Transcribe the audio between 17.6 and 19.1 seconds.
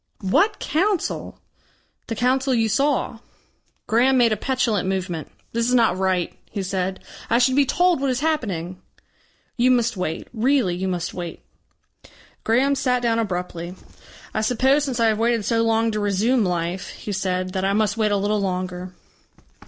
I must wait a little longer."